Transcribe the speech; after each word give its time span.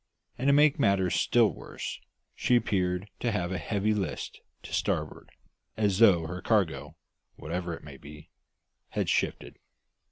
And, 0.35 0.47
to 0.47 0.53
make 0.53 0.79
matters 0.79 1.13
still 1.13 1.49
worse, 1.53 1.99
she 2.33 2.55
appeared 2.55 3.07
to 3.19 3.31
have 3.31 3.51
a 3.51 3.59
heavy 3.59 3.93
list 3.93 4.41
to 4.63 4.73
starboard, 4.73 5.29
as 5.77 5.99
though 5.99 6.25
her 6.25 6.41
cargo, 6.41 6.95
whatever 7.35 7.75
it 7.75 7.83
might 7.83 8.01
be, 8.01 8.31
had 8.89 9.09
shifted. 9.09 9.59